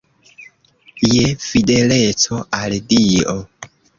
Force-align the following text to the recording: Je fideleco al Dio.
Je 1.09 1.19
fideleco 1.49 2.39
al 2.63 2.75
Dio. 2.95 3.39